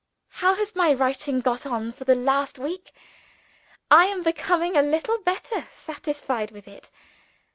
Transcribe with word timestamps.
How 0.41 0.55
has 0.55 0.73
my 0.75 0.93
writing 0.95 1.41
got 1.41 1.63
on 1.63 1.93
for 1.93 2.05
the 2.05 2.15
last 2.15 2.57
week? 2.57 2.91
I 3.91 4.07
am 4.07 4.23
becoming 4.23 4.75
a 4.75 4.81
little 4.81 5.19
better 5.21 5.67
satisfied 5.71 6.49
with 6.49 6.67
it. 6.67 6.89